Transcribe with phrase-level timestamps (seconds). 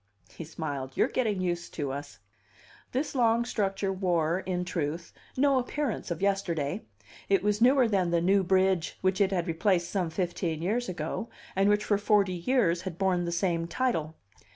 [0.31, 0.97] He smiled.
[0.97, 2.17] "You're getting used to us!"
[2.91, 6.81] This long structure wore, in truth, no appearance of yesterday.
[7.29, 11.29] It was newer than the "New Bridge" which it had replaced some fifteen years ago,
[11.55, 14.15] and which for forty years had borne the same title.